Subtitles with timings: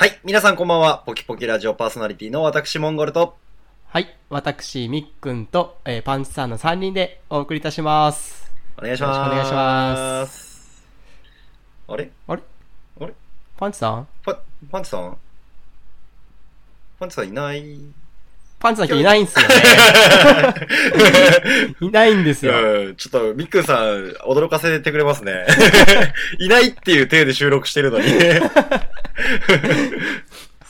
[0.00, 1.02] はい、皆さんこんばんは。
[1.04, 3.36] ポキポキラジオパーソナリティの私、モンゴルと。
[3.86, 4.16] はい。
[4.30, 8.50] 私、みっくんと、えーパンチさんの3人でお送りいたします。
[8.78, 9.30] お願いします。
[9.30, 10.86] お願いします。
[11.86, 12.10] あれ？
[12.26, 12.42] あれ？
[12.98, 13.12] あれ？
[13.58, 14.08] パンチさん？
[14.24, 14.40] パ、
[14.70, 15.18] パンチさん？
[16.98, 17.78] パンチさんいない
[18.60, 19.54] パンチさん今日いないんすよね。
[21.80, 22.52] いないんですよ。
[22.52, 25.46] うん、ちょっと、ミックンさん、驚かせてくれますね。
[26.38, 28.06] いないっていう体で収録してるのに。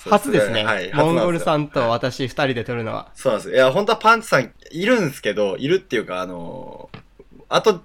[0.08, 0.64] 初ですね。
[0.64, 1.40] はい、モンゴルん。
[1.40, 3.08] さんと私2人で撮るのは。
[3.14, 3.54] そうなんです。
[3.54, 6.88] いや、本当はパンチさんいるんですけど、いるっていうか、あの
[7.48, 7.82] あと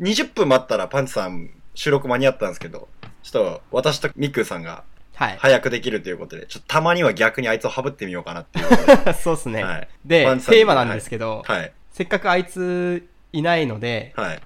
[0.00, 2.88] 20分待ったらパンチさん収録間に合ったんですけど、
[3.22, 4.84] ちょっと私とミックンさんが
[5.18, 5.36] はい。
[5.40, 9.14] 早くできるということで、ちょっとたまには逆にあいつをハブってみようかなっていう。
[9.20, 9.64] そうっすね。
[9.64, 9.88] はい。
[10.04, 11.72] でテーマなんですけど、はい。
[11.92, 14.40] せっかくあいついないので、はい。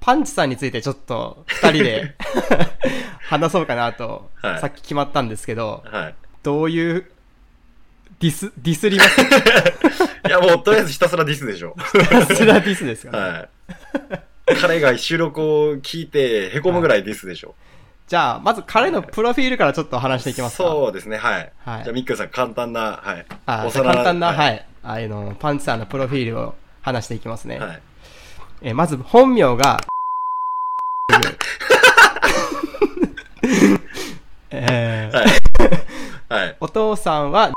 [0.00, 2.16] パンチさんについてちょっと2人で
[3.22, 6.14] 話そうかなと、はいさっき決まったんですけど、はい。
[6.42, 7.08] どういう
[8.18, 9.20] ディス、ディスります？
[10.26, 11.76] いや、もうとりあえずひたすらディスでしょ。
[12.34, 13.48] スラディスですか、ねは
[14.56, 14.56] い。
[14.60, 17.54] 彼が収録を聞いて、へこむぐらいディスでしょ。
[18.10, 20.64] じゃあ、まず彼のプロフィールからちょっと話していきますか。
[20.64, 21.52] そうですね、はい。
[21.58, 23.24] はいじゃあ、ミックンさん、簡単な、はい。
[23.46, 24.60] あ幼簡単な、ははいい。
[24.82, 27.60] あの、パンチさんのプロフィールを話していきますね。
[27.60, 27.80] はい。
[28.62, 29.80] えーまず、本名が、
[34.50, 35.22] えーは
[36.42, 36.44] い。
[36.44, 36.56] はい。
[36.58, 37.52] お父さんは、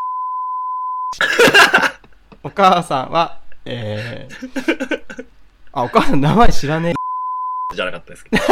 [2.44, 5.26] お母さんは、えー、
[5.72, 6.94] あ、お母さん名前知らねえ。
[7.76, 8.44] じゃなかったですけど。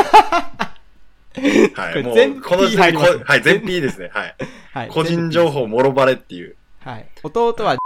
[1.75, 2.03] はい。
[2.03, 4.09] もう、全この時点はい、全 P ですね。
[4.13, 4.35] はい。
[4.73, 4.87] はい。
[4.89, 6.55] 個人情報もろバレっていう。
[6.83, 7.07] はい。
[7.23, 7.77] 弟は、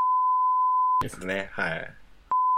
[1.02, 1.50] ですね。
[1.54, 1.92] はい。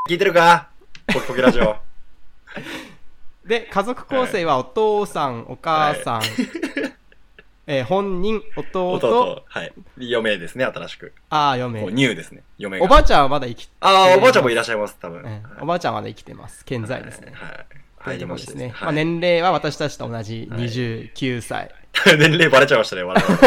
[0.10, 0.70] 聞いてるか？
[1.08, 1.76] ポキポキラジオ。
[3.46, 6.22] で、家族構成はお父さん、お母さん、
[7.70, 9.44] えー本人、弟、弟。
[9.48, 9.74] はい。
[9.98, 11.14] 嫁ですね、新しく。
[11.30, 11.82] ああ、嫁。
[11.92, 12.44] ニューですね。
[12.58, 12.86] 嫁が。
[12.86, 15.22] おばあちゃんはまだ生き、ああ、おばあちゃんもいらっしゃいます、多分。
[15.22, 16.64] うんおばあちゃんはまだ生きてます。
[16.66, 17.32] 健在ですね。
[17.36, 17.66] はい。
[18.08, 18.20] とはいい。
[18.20, 18.70] うところですね。
[18.70, 21.72] はいまあ、年齢は私たちと同じ29歳。
[22.18, 23.38] 年齢バレちゃいましたね、我々。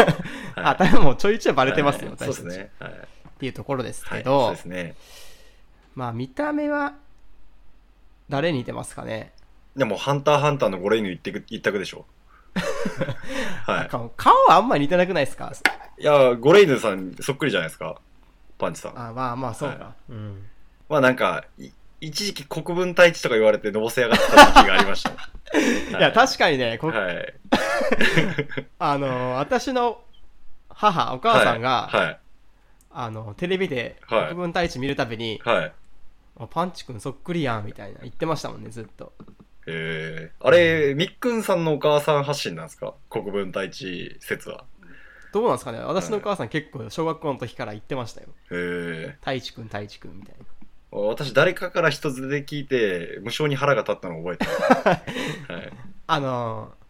[0.69, 2.11] あ、多分もうちょいちょいバレてますよ。
[2.17, 2.71] そうですね。
[2.79, 2.91] はい。
[2.91, 2.95] っ
[3.39, 4.19] ていうところですはい。
[4.19, 4.95] けど、そうですね。
[5.95, 6.93] まあ見た目は、
[8.29, 9.31] 誰に似てますかね？
[9.75, 12.05] でも、ハンターハンターのゴレイヌ一択一択でしょ。
[13.65, 15.51] は顔顔はあんまり似てなくないですか？
[15.97, 16.01] い。
[16.01, 17.95] いや、ゴレイヌさんそっくりじゃないですか。
[18.57, 18.99] パンチさん。
[18.99, 19.85] あまあまあ、そうか。
[19.85, 20.45] はうん。
[20.89, 21.69] まあなんか、い
[22.01, 25.11] 一時期国分太一とか言われてのぼせ上がってた時期がありました。
[25.97, 27.33] いや、確かにね、こはい。
[28.79, 30.01] あの、私の
[30.69, 32.19] 母、お母さんが、はい。
[32.91, 35.73] あの、テレビではい国分太一見るたびに、はい。
[36.49, 39.13] パンチ君そっくりやん、みたいな言ってましたもんね、ずっと。
[39.67, 42.95] えー、あれ、みっくんさんのお母さん発信なんですか？
[43.11, 44.65] 国分太一説は。
[45.31, 48.27] どうなんですかね私のお母さん結構小学校の時から言ってましたよ。
[48.51, 50.45] へえ太一君、太一君みたいな。
[50.91, 50.99] ー。
[51.07, 54.51] 私誰かから一つで聞いて、無性に腹が立ったのを覚えてる。
[55.55, 55.73] はい。
[56.07, 56.81] あのー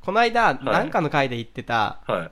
[0.00, 2.30] この間、なんかの回で言ってた、はい。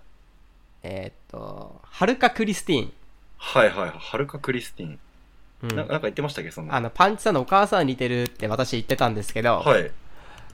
[0.83, 2.93] えーっと、はるかクリスティーン。
[3.37, 3.93] はいはい。
[3.95, 4.99] はるかクリスティン。
[5.65, 6.51] うんななんか言ってましたっけ？
[6.51, 6.75] そんな。
[6.75, 9.91] あの、パンチさんのお母さんに似てるって私言ってたんですけど、はい。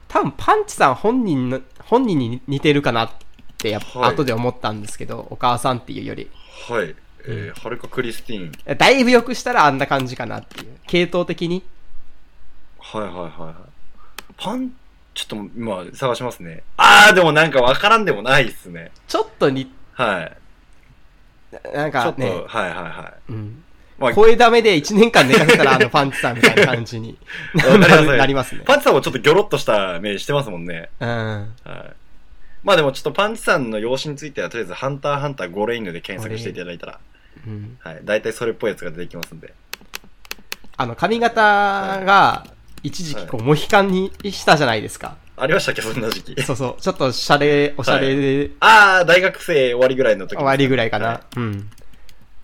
[0.09, 3.11] 多分パンチさん本人の、本人に似てるかなっ
[3.59, 6.29] てやっぱ、はい後で思ったんですけど、お母さんっていうより。
[6.69, 6.97] はい。
[7.27, 8.53] えー、はるかクリスティン。
[8.77, 10.77] だいぶ良くしたらあんな感じかなっていう。
[10.87, 11.63] 系統的に。
[12.79, 13.55] はいはいはいはい。
[14.37, 14.71] パン、
[15.15, 16.63] ちょっと今探しますね。
[16.77, 18.91] あー、でもなんかわからんでもないっすね。
[19.07, 20.37] ちょっとに、はい。
[21.75, 23.47] なんちょっと、かね、はいはいはうん。
[23.47, 23.73] い。
[23.99, 27.17] まあ、声ダメで1年間寝かせたらあのパンチさんみたいな感じに
[28.17, 28.63] なりますね。
[28.65, 30.89] パンチさんもちょっとギョロッとした目してますもんね。
[30.99, 31.09] うん。
[31.09, 31.93] はい。
[32.65, 37.01] まあでもちょっとパンチさんの容姿についてはとりあえずハンターハンターゴレイヌで検索していただいたら、
[37.47, 37.79] うん。
[37.81, 38.01] はい。
[38.05, 39.53] 大体それっぽいやつが出てきますんで。
[40.77, 41.41] あの、髪型
[42.05, 42.47] が、
[42.83, 45.17] 一時期こう、モヒカンにしたじゃないですか。
[45.37, 45.83] ありましたっけ？
[45.83, 46.43] そんな時期。
[46.43, 46.81] そうそう。
[46.83, 51.07] ちょっと、シャレ、おしゃれで、あー、大学生終わりぐらいの時終わりぐらいかな。
[51.07, 51.71] はうん。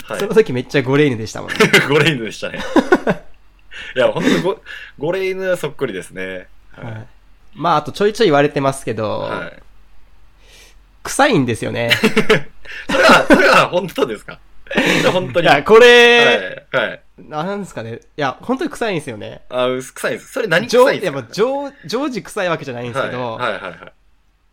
[0.04, 1.56] はいその時めっちゃゴレイヌでしたもんね。
[1.86, 2.60] ゴレイヌでしたね。
[3.94, 4.62] いや、ほんとゴ、
[4.98, 6.48] ゴレイヌはそっくりですね。
[6.72, 7.06] ははい
[7.54, 9.30] まあ、あとちょいちょい言われてますけど、い。
[9.34, 9.62] はい。
[11.02, 11.90] 臭いんですよね。
[12.90, 14.38] それは、それは本当ですか？
[15.12, 15.46] 本当に。
[15.46, 16.86] いや、これ、はい。
[16.88, 17.02] はい。
[17.18, 17.94] なんですかね。
[17.96, 19.42] いや、本当に臭いんですよね。
[19.48, 20.32] あ、薄臭いです。
[20.32, 21.24] それ何臭いですか？
[21.32, 23.92] 常常時臭いわけじゃないんですけど、はい、はい、はいはい。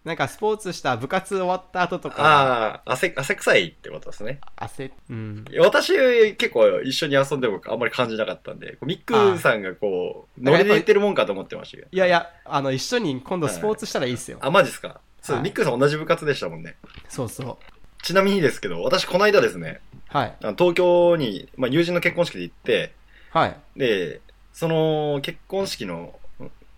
[0.04, 4.40] なんかスポーツした部活終わった後とか、ああ、汗、汗臭いってことですね。
[4.56, 5.46] 汗、うん。
[5.60, 11.90] 私、結構一緒に遊んでもあんまり感じなかったんで、ミックさんがこう、あーノリで言ってるもんかと思ってましたけど。
[11.92, 14.38] いやいや、あの、一緒に今度スポーツしたらいいっすよ。
[14.42, 15.00] あ、マジっすか？
[15.24, 16.76] そう、はいミックさん同じ部活でしたもんね。
[17.10, 17.58] そうそう。
[18.06, 20.36] ちなみにですけど、私この間ですね、はい。
[20.44, 22.94] あの東京に、まあ、友人の結婚式で行って、
[23.32, 23.58] はい。
[23.76, 24.22] で、
[24.54, 26.14] その結婚式の、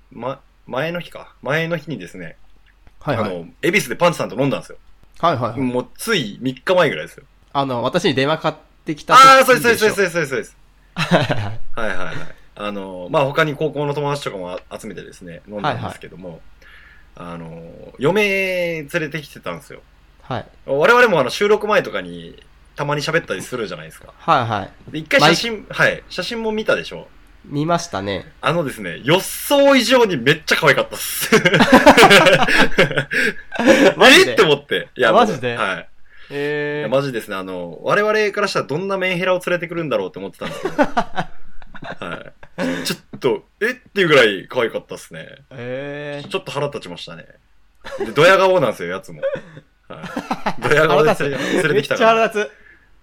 [0.09, 1.35] ま、前の日か。
[1.41, 2.37] 前の日にですね、
[3.01, 3.29] はいはい。
[3.29, 4.77] あの、恵比寿でパンチさんと飲んだんですよ。
[5.19, 5.59] はいはいはい。
[5.59, 7.25] もうつい3日前ぐらいですよ。
[7.51, 10.51] あの、私に電話かかってきたああ、そうです、そうです、そうでです、そうです。
[10.51, 10.57] す。
[10.95, 11.59] はいはいはい。
[11.75, 12.15] はいはいはい。
[12.55, 16.39] あの、まあ、他に高校の友達とかも集めてですね、飲んだんですけども、
[17.15, 18.23] あの、嫁
[18.83, 19.81] 連れてきてたんですよ。
[20.27, 20.45] はい。
[20.65, 22.43] 我々もあの収録前とかに
[22.75, 24.13] たまに喋ったりするじゃないですか。
[24.17, 24.91] はいはい。
[24.91, 27.07] で、一回写真、はい、写真も見たでしょ。
[27.45, 28.33] 見ましたね。
[28.41, 31.31] あのですね、予想以上にめっちゃ可愛かったっす。
[33.95, 34.31] マジで？
[34.31, 34.35] えっ？
[34.35, 34.89] て思って。
[34.97, 35.55] いや、マジで？
[35.55, 35.89] はい。
[36.29, 36.91] えー。
[36.91, 40.75] マジですね、あの、我々からしたらどんなメンヘラを連れてくるんだろうって思ってたんですけど。
[40.83, 41.31] は
[42.57, 42.85] い。
[42.85, 43.69] ちょっと、え？
[43.71, 45.25] っていうぐらい可愛かったっすね。
[45.51, 46.29] えー。
[46.29, 47.27] ちょっと腹立ちましたね。
[47.99, 49.21] で、ドヤ顔なんですよ、やつも。
[49.87, 50.61] はい。
[50.61, 51.31] ドヤ顔で連
[51.73, 52.09] れてちゃきたから。
[52.09, 52.51] 腹立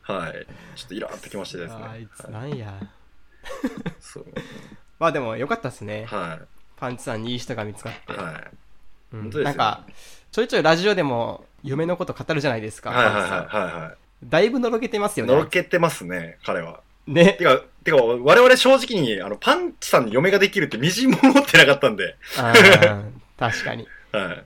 [0.06, 0.10] つ。
[0.10, 0.46] はい。
[0.76, 1.80] ちょっとイラーってきましてですね。
[1.82, 2.74] あいつはいなんや。
[4.00, 4.26] そう。
[4.98, 6.04] まあでもよかったっすね。
[6.06, 6.40] は
[6.76, 8.16] パンチさんにいい人が見つかってい。。
[8.16, 8.34] はい。
[9.12, 9.86] うん本当ですよなんか、
[10.32, 12.90] ちょいちょいラジオでも嫁のこと語るじゃないですか。
[12.90, 13.94] はいはいはいはいは
[14.24, 15.28] だいぶのろけてますよい。
[15.28, 15.34] ね。
[15.34, 16.80] のろけてますね、彼は。
[17.06, 17.34] ね。
[17.34, 22.16] てか、てか、我々正直に、あの、パンチさんに嫁ができるってみじんも思ってなかったんで。
[23.38, 23.86] 確かに。
[24.12, 24.44] はい。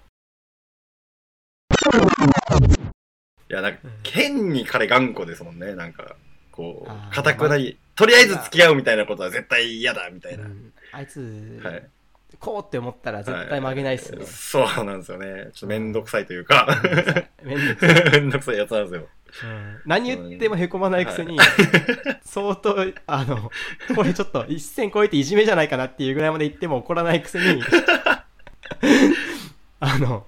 [3.51, 6.17] いや、なんか、変に彼頑固ですもんね、なんか。
[6.53, 7.77] こあう、ー固くない。
[7.95, 10.45] とりあえず付き合うみたいなことは絶対嫌だ、みたいな。
[10.45, 11.87] うんあいつ、はい。
[12.39, 14.27] こうって思ったら絶対曲げないっすねは。
[14.27, 15.51] そうなんですよね。
[15.53, 16.67] ちょっとめんどくさいというか、
[17.43, 19.09] めんどくさいめんどくさいやつなんですよ。
[19.45, 21.39] うん何言ってもへこまないくせに、
[22.25, 22.77] 相当、
[23.07, 23.51] あの、
[23.95, 27.63] これちょっと一線超えていじめじゃないかなっていうぐらいまで言っても怒らないくせに、
[29.81, 30.27] あの、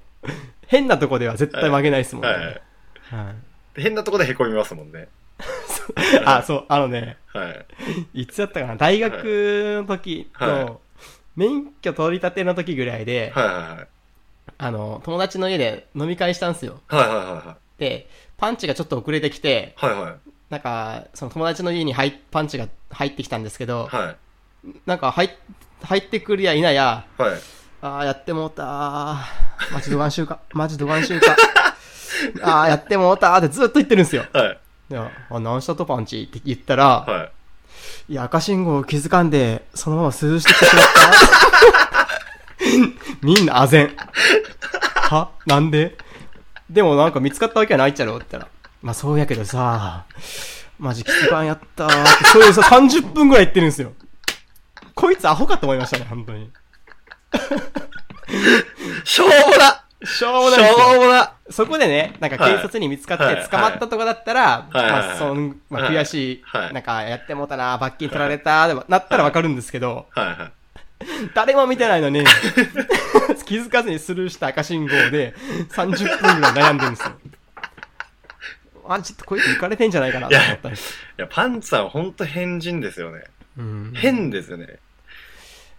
[0.71, 2.31] 変なとこでは絶対曲げないっすもんね。
[2.31, 2.45] はい。
[2.45, 3.35] はい
[3.77, 5.09] 変なとこで凹みますもんね。
[6.27, 7.49] あ、そう、あのね、は
[8.15, 8.23] い。
[8.23, 10.81] いつだったかな、大学の時はいの、
[11.37, 13.87] 免許取り立ての時ぐらいで、はいはいはい。
[14.59, 16.81] あの、友達の家で飲み会したんですよ。
[16.89, 19.95] はいはいはで、パンチがちょっと遅れてきて、いはい。
[19.95, 20.15] はいはい。
[20.51, 24.17] なんか、その友達の家に入っパンチが入ってきたんですけど、は
[24.65, 24.69] い。
[24.85, 25.31] なんか入っ
[25.83, 27.41] 入ってくるやいなや、はい。
[27.83, 29.50] ああ、やってもうたー。
[29.73, 30.41] マジドガンシューか。
[30.53, 31.37] マジドガンシューか。
[32.43, 34.25] ああ、やってもうたーってずっと言ってるんですよ。
[34.33, 34.59] はい。
[34.91, 37.25] いや、あ、何したとパンチって言ったら、は
[38.09, 38.13] い。
[38.13, 42.09] いや、赤信号気づかんで、そのまま涼してきてしまった。
[43.23, 43.97] みんなあぜん。
[44.95, 45.31] は？
[45.47, 45.97] なんで？
[46.69, 48.53] でもなんか見つかったわけはないっちゃろって言ったら。
[48.83, 50.05] まあそうやけどさ、
[50.79, 53.93] マジ気づかんやったーって、そういうさ、30分ぐらい言ってるんですよ。
[54.95, 56.51] こいつアホかと思いましたね、本当に。
[59.05, 60.87] しょうもなしょうもしないですよ。
[60.89, 70.53] ょうもなそこでね、なんか警察に見つかってはい捕まったとこだったら、はいはいまあ、そん、まあ、はい悔しい、はいなんかやってもうたな、罰金取られた、でもなったらわかるんですけど、はいはい。
[71.35, 72.25] 誰も見てないのに、
[73.47, 75.35] 気づかずにスルーした赤信号で
[75.71, 77.13] 30分ぐらい悩んでるんですよ。
[78.89, 80.69] あ、ちょっとこいつ浮かれてんじゃないかなと思った。
[80.71, 80.73] い
[81.17, 83.25] や、パンツさんほんと変人ですよね。
[83.57, 83.93] うん。
[83.95, 84.79] 変ですよね。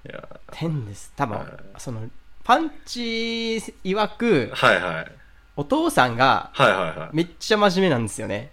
[0.06, 1.14] いや、変です。
[1.16, 2.10] 多分はい、その、
[2.44, 5.12] パンチ曰く、はいはい。
[5.56, 7.16] お父さんがはいはいはい。
[7.16, 8.52] めっちゃ真面目なんですよね。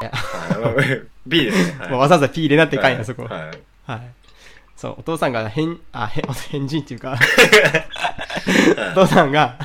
[0.00, 1.78] はい B ですね。
[1.78, 3.24] はい もうわざわざ P 入れなってかんや、そこ。
[3.24, 3.60] はい。
[3.86, 4.00] はい。
[4.76, 7.18] そう、お父さんが変、あ、変、変人っていうか、
[8.92, 9.58] お父さんが、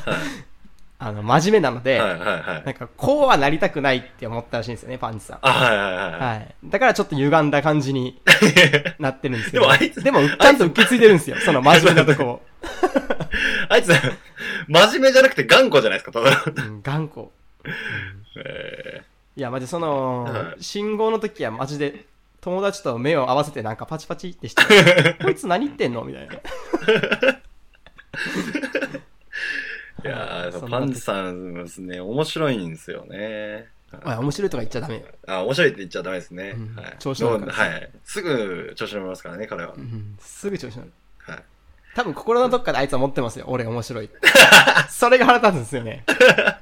[0.97, 2.63] あの、真面目なので、はいはいはい。
[2.65, 5.39] なんか、こうはなりたくないって思ったらしいんですよね、パンチさん。
[5.41, 6.19] あ、はいはいはい。
[6.19, 6.55] はい。
[6.63, 8.21] だからちょっと歪んだ感じに
[8.99, 9.63] なってるんですけど。
[9.63, 12.41] でもあいつでも、ちゃんと受け継いでるんですよ、その真面目なとこを。
[13.67, 13.91] あいつ、
[14.67, 16.43] 真面目じゃなくて頑固じゃないですか、ただ。
[16.65, 17.27] うん、頑固。
[18.45, 19.03] え
[19.35, 22.05] いや、マジその、はい信号の時はマジで、
[22.39, 26.03] 友達と目を合わせてなんかパチパチってして、こいつ何言ってんの？
[26.03, 26.35] みたいな。
[30.09, 33.67] ーいやパンツさんですね、面白いんですよね。
[34.05, 35.01] おい、面白いとか言っちゃダメよ。
[35.27, 36.53] あ、面白いって言っちゃダメですね。
[36.55, 36.95] うんはい。
[36.99, 37.89] 調子乗るはい。
[38.03, 39.79] すぐ調子乗りますからね、彼はう。
[39.79, 40.91] ん、すぐ調子乗る。
[41.19, 41.43] はい。
[41.95, 43.45] 多分心のどっかであいつは思ってますよ。
[43.47, 44.09] 俺面白い。
[44.89, 46.03] それが腹立つんですよね。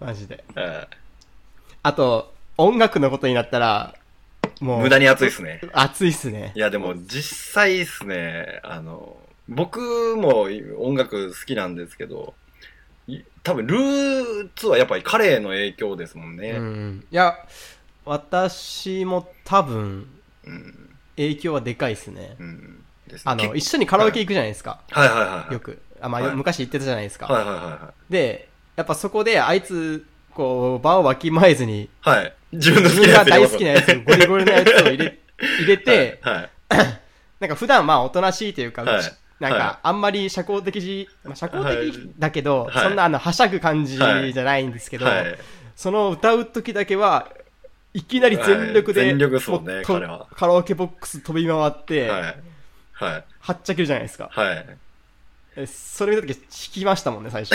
[0.00, 0.44] マジで。
[0.54, 0.88] はい
[1.84, 3.96] あと、音楽のことになったら、
[4.60, 4.82] もう。
[4.82, 5.60] 無駄に熱いっすね。
[5.72, 6.60] 熱いっすねい。
[6.60, 9.16] や、でも実際っすね、あの、
[9.48, 12.34] 僕も音楽好きなんですけど、
[13.06, 16.52] い多分ルーツはやっぱり彼の影響ですもんうね。
[16.52, 17.04] ん。
[17.10, 17.36] いや、
[18.04, 20.08] 私も多分、
[20.44, 20.88] うん。
[21.16, 22.36] 影響はでかいね。
[22.38, 22.84] うん。
[23.08, 24.80] ですねあの、結一緒にカラオケ行くじゃないですか。
[24.90, 25.52] はいはいはいはい。
[25.52, 25.80] よく。
[26.00, 27.26] あ、まあ、はい昔行ってたじゃないですか。
[27.26, 28.12] はいはいはいはい。
[28.12, 32.34] で、やっぱそこであいつこう、場をわきまえずに、はい。
[32.52, 36.50] 自分の好きなやつ大好きなやつ、ゴリゴリのやつを入れ、入れて、 はい。
[37.40, 39.10] なんか普段まあおとなしいというか、はいうち
[39.42, 45.38] なんはいかあんまり社交的じ、まあ、社交はい的だけど、はいそんなあの、はしゃぐ感じじゃないんですけど、はい。
[45.74, 47.28] その歌う時だけは、
[47.92, 52.20] いきなり全力で、はい全力ですもんねもうと彼はカラオケボックス飛び回って、はい。
[52.92, 53.24] はい。
[53.40, 54.30] はっちゃけるじゃないですか。
[54.32, 54.66] はい。
[55.56, 57.52] えそれ見た時弾きましたもんね、最初。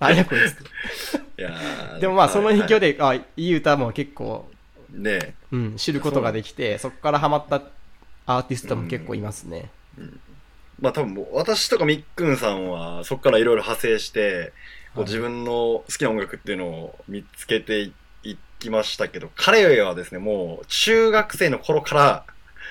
[0.00, 1.20] 何やこいつ。
[1.38, 2.94] いやーでもまあその影響で。
[2.94, 4.48] で、あ、いい歌も結構、
[4.90, 7.60] ねうん、知ることができて、そこからハマった
[8.24, 9.70] アーティストも結構いますね。
[10.84, 14.52] まあ多分私とかみっくんさんはそこからいろいろ派生して、
[14.96, 22.24] 自分の好きな音楽っていうのを見つけていいきましたけど、彼はですね、もう中学生の頃から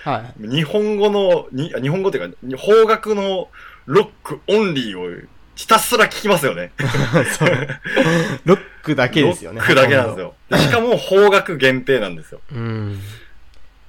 [0.03, 0.48] はい。
[0.48, 3.50] 日本語の、に日本語というか、邦楽の
[3.86, 6.72] ロックオンリーをひたすら聞きますよね。
[8.43, 9.60] ロックだけですよね。
[9.60, 10.36] ロックだけなんですよ。
[10.50, 12.41] でしかも邦楽限定なんですよ。
[12.51, 13.00] うん。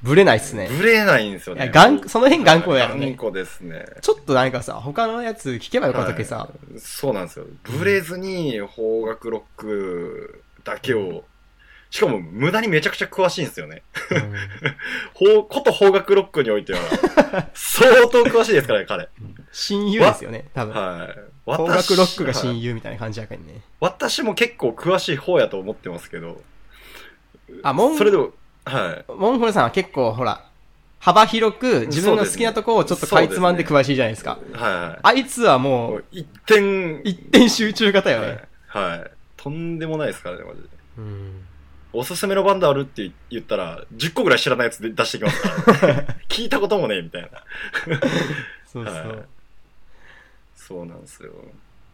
[0.04, 0.68] ブレないっすね。
[0.68, 1.70] ぶれないんですよね。
[1.72, 3.86] 頑その辺頑固やろね頑固ですね。
[4.02, 7.46] ちょっとなんかさ、他のやつ聞けばよかったっけさ、はいそうなんですよ。
[7.62, 11.24] ブレずに邦楽ロックだけを、
[11.88, 13.82] しかも無駄にめちゃくちゃ詳しいんですよね。
[15.14, 16.80] ほうこと邦楽ロックにおいては、
[17.54, 19.08] 相当詳しいですからね、彼。
[19.52, 20.74] 親友ですよね、多分。
[20.74, 21.56] はい。
[21.56, 22.68] 邦楽ロックが親友。
[22.68, 23.62] 友みたいな感じやからね。
[23.80, 26.42] 私も結構詳しい方やと思ってますけど。
[27.62, 28.32] あ、モンそれでも、
[28.64, 29.12] はい。
[29.12, 30.46] モンゴルさんは結構、ほら、
[30.98, 34.38] 幅広く自分の好きなとこをちょっとかいつまんで詳しいじゃないですか。
[34.52, 35.00] はいはい。
[35.02, 38.44] あいつはももう、う一点、一点集中型よね。
[38.66, 38.98] はい。
[38.98, 39.10] はい。
[39.36, 40.68] とんでもないですからね、マジで。
[40.98, 41.44] うん。
[41.92, 47.28] おすすめのバンドあるって言ったら、10個ぐらい知らないやつで出してきますから、ね、 聞いたこともねえ、みたいな。
[48.66, 48.94] そうそう。
[48.94, 49.18] はい
[50.66, 51.30] そうなんですよ。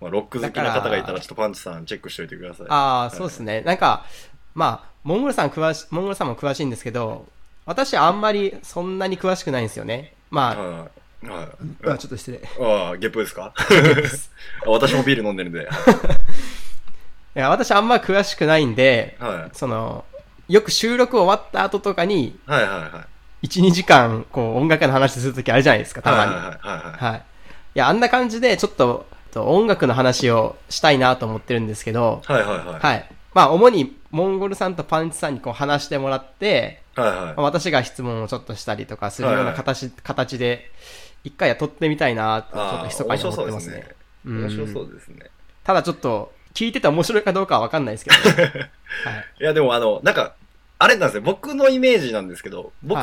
[0.00, 2.66] まあ、ロック好きな方がいたら、ちょっとパンチさんチェックしておいてください。
[2.68, 3.62] ああ、そうですね。
[3.62, 4.06] なんか、
[4.54, 7.26] まあ、モンゴルさん詳し、モンゴルさんも詳しいんですけど、
[7.66, 10.12] 私あんまりそんなに詳しくないんですよね。
[10.30, 11.26] まはい。
[11.28, 11.88] はい。
[11.88, 12.38] あ、あちょっと失礼。
[12.38, 13.52] いああ、ゲップですか？
[14.66, 15.68] あ私もビール飲んでるんで。
[17.34, 19.56] や、私あんま詳しくないんで、はい。
[19.56, 20.04] その、
[20.48, 23.04] よく収録終わった後とかに、はいはいは
[23.42, 23.46] い。
[23.46, 26.34] 1、2時間、こう、音楽の話するときあるじゃないですか、たまに。
[26.34, 27.12] はいはいはいはい。
[27.12, 27.22] はい。
[27.74, 32.80] いや、あんな感じで、ちょっと、と音楽の話をしたいなと思ってるんですけど、はいはいはい。
[32.80, 33.08] はい。
[33.34, 37.42] まあ、主に、モンゴルさんとパンチさんにこう話してもらって、はいはいまあ。
[37.42, 40.70] 私が質問をちょっとしたりとかするようはいはいな形、形で、
[41.22, 43.94] 一回や撮ってみたいなと、ちょっとああ、密かに思ってますねそうですね。。
[44.26, 45.30] うん面白そうですね。
[45.64, 48.70] ただちょっと、聞いてて面白いかどうかはわかんないですけど、ね、
[49.04, 49.24] はい。
[49.40, 50.34] いや、でもあの、なんか、
[50.78, 51.22] あれなんですよ。
[51.22, 52.98] 僕のイメージなんですけど、僕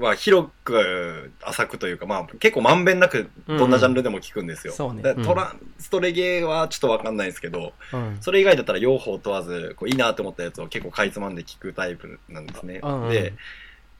[0.00, 4.72] は広く浅くというか、まあ結構まんべんなくどんなジャンルでも聞くんですよ。
[4.72, 8.18] うんそうねだからトランスとレゲエはちょっとわかんないですけど、うん。
[8.20, 12.80] それ以外だったら両方問わず、こういいなと思ったやつを結構かいつまんで聞くタイプなんですね。
[12.82, 13.34] うんうんで、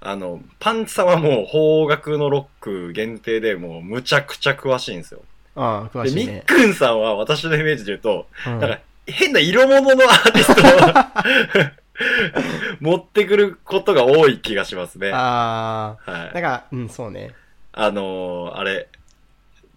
[0.01, 5.21] あの、パンチさんはもう邦楽のロック限定でもうむちゃくちゃ詳しいんですよ。
[5.57, 6.43] ああ、詳で、みっしいね。
[6.47, 11.80] くんさんは私のイメージで言うと、うんなんか、変な色物のアーティストを
[12.81, 15.11] 持ってくることが多い気がしますね。
[15.11, 16.35] はああ、い。
[16.35, 17.35] なんか、うん、そうね。
[17.73, 18.89] あのー、あれ、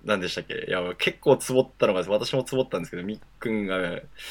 [0.06, 0.66] 何でしたっけ？
[0.68, 3.78] いや、結構ツボったのが、私もツボったんですけど、みっくんが、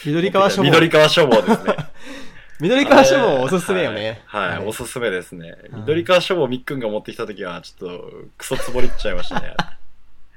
[0.05, 0.65] 緑川書房。
[0.65, 1.77] 緑川書房ですね。
[2.61, 4.23] 緑川書房おすすめよね。
[4.27, 5.51] はい、はいおすすめですね。
[5.51, 9.55] はい緑川書房みっくんが持ってきたときは、ちょっと、クソつぼりっちゃいましたね。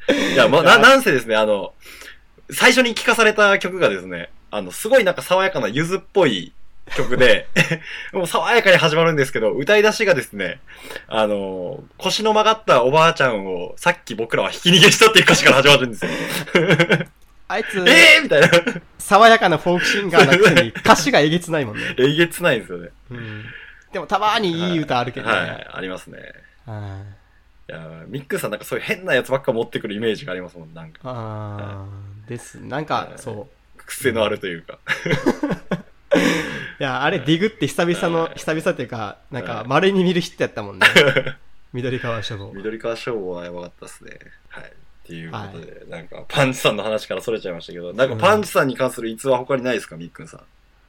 [0.33, 1.73] いや、ま、な、なんせですね、あの、
[2.51, 6.53] 最初に聞かされた曲がですね、あの、すごいなんか爽やかなゆずっぽい
[6.95, 7.47] 曲で、
[8.13, 10.59] もう爽やかに始まるんですけど、歌い出しがですね、
[11.07, 16.11] あの、腰の曲がったおばあちゃんをさっき僕らはひき逃げしたっていう歌詞から始まるんですよ。
[17.47, 18.49] あいつ、 えーみたいな。
[18.99, 21.95] 爽やかなフォークシンガーなくせに歌詞がえげつないもんね。
[21.97, 22.89] えげつないんですよね。
[23.11, 23.45] うん。
[23.91, 25.33] でもたまにいい歌あるけどね。
[25.33, 26.19] はい、ありますね。
[26.65, 27.25] はい
[27.67, 30.99] いや、ミックさんなんかそういう変なやつばっか持ってくるイメージがありますもん、なんか。
[31.03, 32.59] あーです。
[32.59, 33.77] なんか、そう。
[33.85, 34.77] 癖のあるというか。
[36.79, 40.87] いや、あれ、ディグって久々の、久々っていうか、なんか、稀に見るヒットやったもんね。
[41.73, 42.51] 緑川書房。
[42.53, 44.17] 緑川賞はやばかったっすね。
[44.49, 44.63] はい。
[44.65, 50.41] っていうことで、なんか、パンチさんの話からそれちゃいましたけど、なんかパンチさんに関する逸話他にないですか、みっくんさん。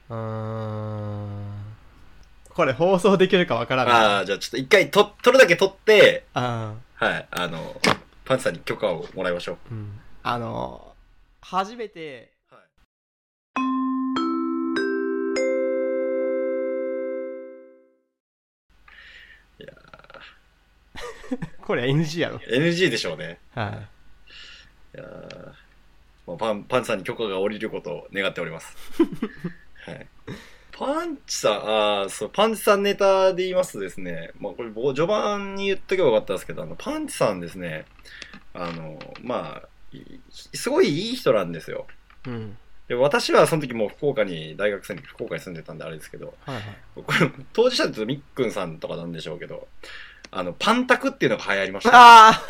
[0.09, 1.67] うーん。
[2.49, 3.93] これ放送できるかわからない。
[3.93, 7.79] ああ、じゃあちょっと一回と、撮るだけ撮って、あはい、あの、
[8.25, 9.73] パンチさんに許可をもらいましょう。
[9.73, 9.99] ーうん。
[10.23, 10.95] あの、
[11.41, 12.31] 初めて、
[21.61, 22.37] これ NG やろ。
[22.37, 23.39] NG でしょうね。
[23.53, 23.85] は
[24.93, 24.97] い。
[24.97, 25.67] いやー
[26.27, 28.75] もうパン、パンチさんに許可が下りることを願っております。
[29.87, 30.07] はい。
[30.73, 37.85] パンチさん、ああ、そう、パンチさんネタで言いますとですね、まあこれ僕序盤に言っとけばよかったんですけど、あの、パンチさんですね、
[38.53, 40.19] あの、まあ、い
[40.53, 41.87] すごいいい人なんですよ。
[42.27, 42.57] うん。
[42.89, 46.63] で私はその時もう福岡に、大学生に福岡に住んでたんであれですけど、はいはい。
[46.95, 49.67] これ当事者で言うとみっくんさんとかなんでしょうけど、
[50.31, 51.89] あの、パンタクっていうのが流行りました。
[51.93, 52.41] ああ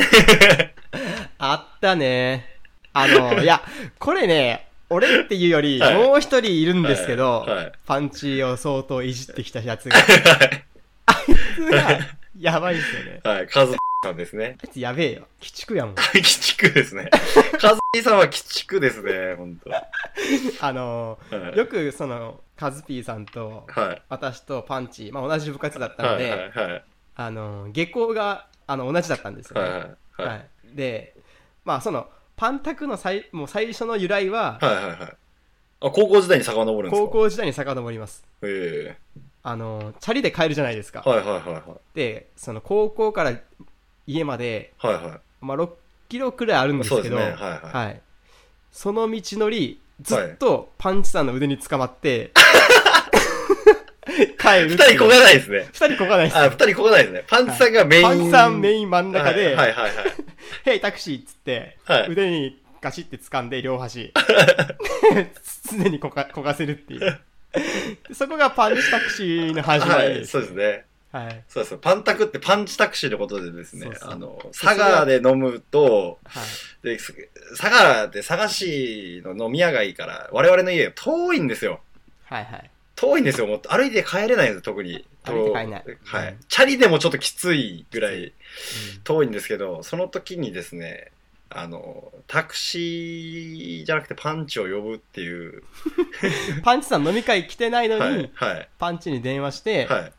[1.54, 2.58] あったね。
[2.94, 3.62] あの、 いや、
[4.00, 9.96] これね、俺っていうより、はいもう一人いるんですけど、はいはいパンチを相当いじってきたやつが、
[11.06, 12.00] あいつが、
[12.40, 13.22] やばいっすよね。
[13.24, 14.58] はい、カズさんですね。
[14.62, 15.28] あいつやべえよ。
[15.42, 15.96] 鬼畜やもん。
[16.14, 17.10] 鬼畜ですね。
[17.60, 19.70] カズピーさんは鬼畜ですね、ほんと。
[19.70, 19.88] は
[20.62, 21.20] あの、
[21.54, 21.58] い。
[21.58, 24.02] よくその、カズピーさんと、はい。
[24.10, 26.84] 私とパンチ、まあ同じ部活だったので、はいはいはい。
[27.18, 29.68] あの、下校が、あの、同じだったんですよね。
[29.70, 30.28] はいはいはい。
[30.28, 30.50] はい。
[30.76, 31.16] で、
[31.66, 34.96] まあその、パンタクの最、もう最初の由来は、はいはいはい。
[35.00, 35.16] あ、
[35.80, 37.06] 高校時代に遡るんですか？
[37.08, 38.24] 高校時代に遡ります。
[38.44, 38.96] え
[39.44, 41.04] あの、チャリで帰るじゃないですか。
[41.06, 41.64] えはいはいはいはい。
[41.96, 43.34] で、その高校から
[44.06, 45.70] 家まで、はいはまあ6
[46.10, 46.84] キロくらいあるんい。
[46.84, 47.24] ですけど、ね。
[47.24, 47.78] はいはい。
[47.86, 48.02] はい。
[48.72, 52.32] その道のり、ずっとパンチさんの腕に捕まって、
[54.38, 54.70] 帰る。
[54.70, 55.68] 二人こがないですね。
[55.74, 56.38] 二人こがないです。
[56.38, 57.24] あ、二人こがないですね。
[57.28, 58.04] パンチさんがメイン。
[58.04, 59.94] パンチさんメイン真ん中で、はいはいはい。
[60.66, 64.14] ヘイタクシーっつって、はい腕にガシって掴んで両端
[65.72, 67.20] 常にこかこがせるっていう
[68.14, 70.86] そこがパンチタクシーの始まはい、りです、そうですね。
[71.12, 71.78] はいそうです。
[71.78, 76.42] パンタクってパンチタクシーのことでですねそう、そうあの、佐賀で飲むと、は
[76.84, 77.14] いで、す
[77.58, 81.80] 佐賀って佐賀市の飲み屋街から我々の家が遠いんですよ。
[82.26, 83.48] はいはい遠いんですよ。
[83.48, 85.06] もう歩いて帰れないんです、特に。
[85.24, 86.27] 歩いて帰れない はい。
[86.30, 88.34] うんチャリでもちょっときついぐらきい
[89.04, 91.12] 遠いんですけど、その時にですね、
[91.50, 95.63] あの、タクシーじゃなくてパンチを呼ぶっていう。
[96.56, 98.32] う んパンチさん飲み会来てないのに、はい。
[98.34, 98.69] はい。
[98.80, 100.12] パンチに電話して、はい。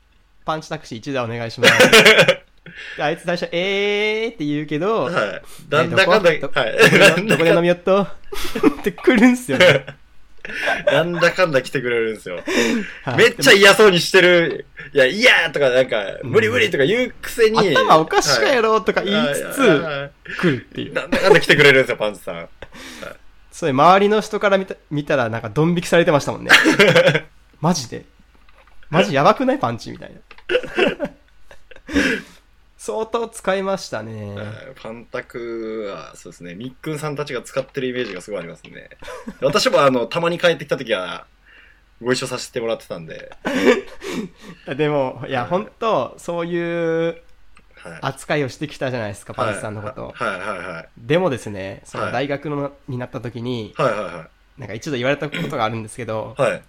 [0.44, 1.72] パンチタクシー1台お願いします
[2.96, 5.42] であいつ最初えーって言うけど、はい。
[5.68, 6.32] だんだかんだ。
[6.38, 6.54] どこ
[7.44, 8.02] で飲みよっと？
[8.02, 9.84] って来るんすよね、
[10.90, 12.36] なんだかんだ来てくれるんですよ。
[13.04, 14.66] はいめっちゃ嫌そうにしてる。
[14.92, 17.74] いや、いやーとかなんか、無理無理とか言うくせに。
[17.76, 22.48] 頭おかしかやろとか言いつつ、来るっていうなんだかんだ来てくれるんですよ、パンツさん。
[23.52, 26.50] それ周りの人から見た見たらなんかドン引きされてましたもんね。
[27.60, 28.04] マジで。
[28.88, 29.58] マジやばくない？
[29.58, 30.18] パンチみたいな。
[32.88, 34.34] 相当使いましたね。
[34.34, 34.46] はい
[34.80, 38.88] パンタクは、そうですね、みっくんさんたちが使ってるイメージがすごいありますね。
[39.42, 41.26] 私もあの、たまに帰ってきた時は、
[42.02, 43.30] ご一緒させてもらってたんで、
[44.74, 47.20] でも、いや、はい本当そういう
[47.74, 47.98] はい。
[48.00, 50.14] 扱いをしてきたじゃないですか、パンチさんのこと。
[50.14, 50.88] はいはいはいはい。
[50.96, 56.52] でもですね、そはいの大学のになった時に、はいはなんか一度言われたことがあるんですけど、いはい。
[56.52, 56.62] はい。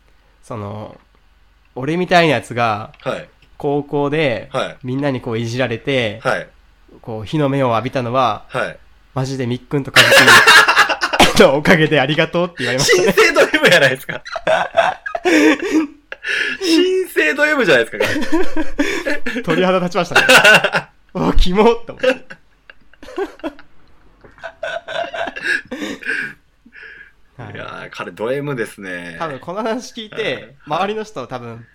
[0.43, 0.99] その、
[1.75, 3.29] 俺みたいなやつが、はい。
[3.59, 4.77] 高校で、はい。
[4.83, 6.47] みんなにこういじられて、はい。
[7.01, 8.79] こう日の目を浴びたのは、はい。
[9.13, 10.07] マジでみっくんとかず
[11.35, 13.13] き のおかげでありがとうって言われましたね。
[13.13, 14.23] 新生ド M やないですか。
[16.61, 18.05] 新生ド M じゃないですか、
[19.43, 20.27] 鳥肌立ちましたね。
[21.13, 22.07] お、キモって思って。
[22.07, 22.13] は
[27.51, 29.15] いいやー、彼ド M ですね。
[29.17, 31.65] 多分この話聞いはいて、周りの人多分、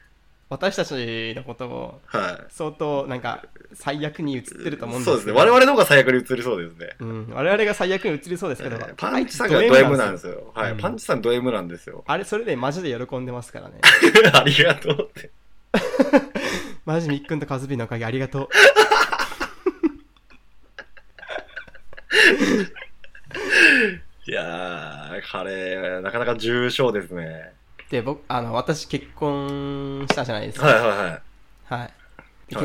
[0.54, 2.44] 私たちのことをはい。
[2.50, 5.32] 相当なんか最悪に映ってると思うんですそうですね。
[5.32, 6.90] 我々の方が最悪に映りそうですね。
[7.00, 10.34] うん、我々が最悪に映りそうですけど、パンチさんがド M なんですよ。
[10.34, 10.52] よ。
[10.54, 10.72] はい。
[10.72, 12.04] うんパンチさんド M なんですよ。
[12.06, 13.80] あれ、それでマジで喜んでますからね。
[14.32, 15.30] ありがとうって。
[16.84, 18.48] マジみっくんとカズビのおかげありがとう。
[24.26, 27.52] いやー、彼、なかなか重症ですね。
[27.94, 30.66] で、僕、あの、私結婚したじゃないですか。
[30.66, 30.98] はいはいはい。
[31.06, 31.20] はい。
[31.68, 31.90] ではい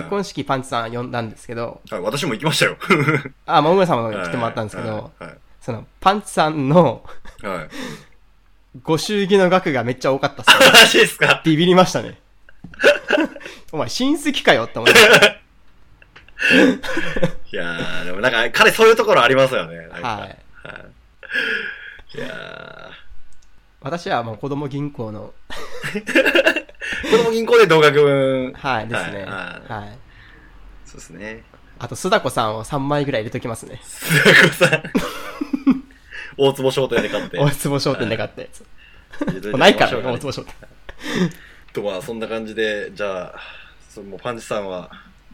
[0.01, 2.77] 結婚式パンチさん呼んだんですけど、はい、私も行きましたよ。
[3.45, 7.05] あ、もぐら様も来てもらったんですけど、はいはいその、パンチさんの
[7.43, 7.57] はい。
[7.59, 7.69] はい。
[8.83, 10.71] ご祝儀の額がめっちゃ多かったっすよ。
[10.73, 11.41] マジですか？
[11.45, 12.19] ビビりましたね。
[13.71, 15.25] お前親戚かよって思いました。
[15.27, 15.29] い
[17.51, 19.77] やー、でもなんか彼そういうところありますよね。
[19.87, 20.37] なんかはい。
[20.63, 20.79] は
[22.15, 22.17] い。
[22.17, 22.89] いや
[23.81, 26.03] 私はもう子供銀行の、ー、
[27.11, 28.53] 子供銀行で同額分。
[28.53, 29.25] はいですね。
[29.25, 29.97] ははいい。
[30.85, 31.43] そうですね。
[31.79, 33.79] あと、須田子さんを3枚ぐらい入れときますね。
[33.83, 34.83] 須田子さん。
[36.37, 37.37] 大坪商店で買って。
[37.37, 38.65] 大坪商店で買ったやつ。
[39.25, 40.53] 入れといてないからね、大坪商店。
[41.73, 43.35] とまあそんな感じで、じゃあ、
[43.89, 44.89] そのパンチさんは、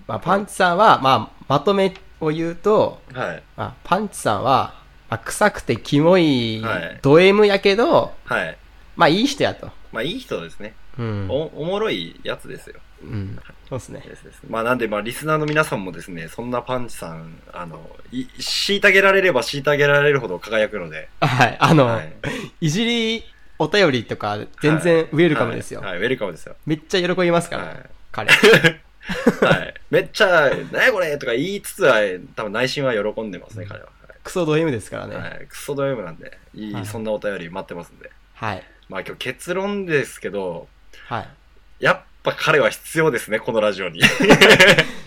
[0.08, 3.44] まあ、パンチさんは、まあ、まとめを言うと、はい。
[3.56, 4.85] まあ、パンチさんは、ま
[5.16, 8.58] あ、臭くてキモいはい、ド M やけど、はい。
[8.96, 9.72] まあいい人やと。
[9.92, 10.74] まあいい人ですね。
[10.98, 11.28] うん。
[11.30, 12.76] お、おもろいやつですよ。
[13.04, 13.40] うん。
[13.70, 14.04] そうですね。
[14.08, 14.42] ですです。
[14.50, 21.58] まあなんで、まあリスナーの皆さんもですね、そんなパンチさん、あの、い、虐げられれば虐げられるほど輝くので、はい。
[21.60, 22.14] あの、はい
[22.62, 23.24] い、じり
[23.58, 25.82] お便りとか全然ウェルカムですよ。
[25.82, 26.56] はい、はいウェルカムですよ。
[26.66, 28.32] めっちゃ喜びますから、はい彼。
[29.42, 29.74] はい。
[29.92, 32.00] めっちゃ、何やこれとか言いつつは、
[32.36, 33.90] 多分内心は喜んでますね、彼は。
[34.26, 35.16] クソド M ですからね。
[35.16, 35.30] はい。
[35.30, 38.12] はい、クソド M なんで、いい、はいそんなお便り待ってますんで。
[38.34, 38.64] はい。
[38.90, 40.68] まあ今日結論ですけど、
[41.08, 41.30] はい。
[41.80, 44.00] やっぱ彼は必要ですね、このラジオに。
[44.02, 44.04] い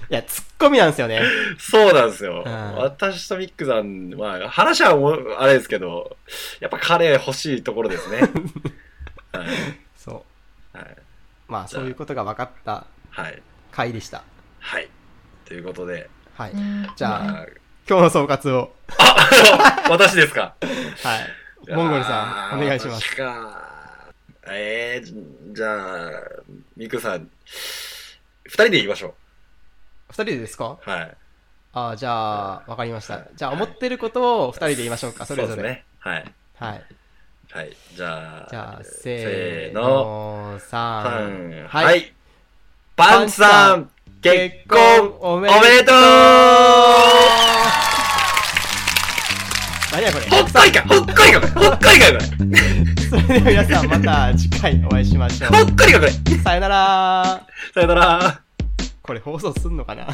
[0.09, 1.21] や、ツッコミなんですよね。
[1.59, 2.45] そうなんですよ。
[2.47, 6.17] うん私とミックさん、まあ、話はもう、あれですけど、
[6.61, 8.21] やっぱ彼欲しいところですね。
[9.33, 9.49] はい。
[9.97, 10.25] そ
[10.75, 10.79] う。
[10.79, 10.97] はい。
[11.49, 13.43] まあ、そういうことが分かったはい。
[13.73, 14.23] 回でした。
[14.61, 14.89] はい。
[15.45, 16.53] ということで、はい。
[16.55, 16.57] じ
[16.97, 17.47] じゃあ、ま
[17.89, 20.55] 今日の総括を、あ、私ですか。
[20.61, 20.67] は
[21.67, 21.73] い。
[21.75, 23.03] モンゴルさん、お願いします。
[23.03, 23.65] 私か。
[24.51, 25.15] えー、じ
[25.55, 26.11] じゃあ、
[26.77, 27.31] ミクさん、
[28.45, 29.15] 二人で言いましょ
[30.11, 30.79] 二人でですか？
[30.87, 30.91] う。
[30.91, 31.17] はい。
[31.73, 33.29] あじゃあ、わかりましたはい。
[33.35, 35.63] じゃあ、思ってることを二人で言いましょうか、それぞれ。
[35.63, 35.85] うですね。
[36.01, 36.25] はい。
[36.57, 36.85] はい。
[37.53, 37.77] はい。
[37.95, 40.53] じゃあ、じゃあ、せせーーの。
[40.53, 41.51] の、さ三。
[41.63, 41.67] ん。
[41.69, 42.15] はいはい。
[42.97, 45.55] パンチさん、結婚おめで
[45.85, 45.95] とう
[49.93, 50.27] 何やこれ？
[50.29, 52.21] ほっこいかほっこいかこれほっこいかこれ
[53.09, 56.43] それでは皆さん、また次回お会いしましょほっこいかこれう。
[56.43, 57.43] さよなら。
[57.75, 58.41] さよなら。
[59.03, 60.07] これ放送すんのかな？